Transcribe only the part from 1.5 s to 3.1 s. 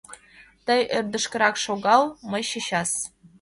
шогал, мый чечас!